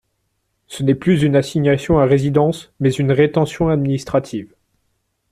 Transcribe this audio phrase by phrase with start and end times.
[0.65, 4.55] Ce n’est plus une assignation à résidence, mais une rétention administrative.